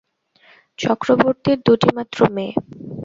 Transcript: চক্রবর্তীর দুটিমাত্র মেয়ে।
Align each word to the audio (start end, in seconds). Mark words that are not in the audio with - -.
চক্রবর্তীর 0.79 1.57
দুটিমাত্র 1.67 2.19
মেয়ে। 2.35 2.53